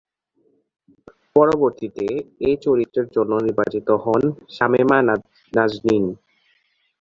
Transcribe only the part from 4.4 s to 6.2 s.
Shamima Naznin.